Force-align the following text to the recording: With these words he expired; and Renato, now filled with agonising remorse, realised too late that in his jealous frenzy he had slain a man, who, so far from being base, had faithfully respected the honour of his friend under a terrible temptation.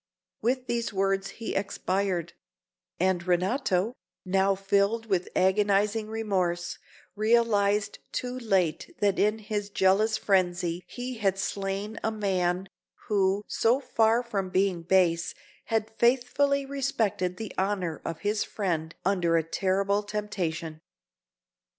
With 0.41 0.65
these 0.65 0.91
words 0.91 1.29
he 1.37 1.53
expired; 1.53 2.33
and 2.99 3.21
Renato, 3.21 3.93
now 4.25 4.55
filled 4.55 5.05
with 5.05 5.29
agonising 5.35 6.07
remorse, 6.07 6.79
realised 7.15 7.99
too 8.11 8.35
late 8.39 8.95
that 8.97 9.19
in 9.19 9.37
his 9.37 9.69
jealous 9.69 10.17
frenzy 10.17 10.83
he 10.87 11.19
had 11.19 11.37
slain 11.37 11.99
a 12.03 12.11
man, 12.11 12.67
who, 13.09 13.43
so 13.47 13.79
far 13.79 14.23
from 14.23 14.49
being 14.49 14.81
base, 14.81 15.35
had 15.65 15.91
faithfully 15.99 16.65
respected 16.65 17.37
the 17.37 17.53
honour 17.55 18.01
of 18.03 18.21
his 18.21 18.43
friend 18.43 18.95
under 19.05 19.37
a 19.37 19.43
terrible 19.43 20.01
temptation. 20.01 20.81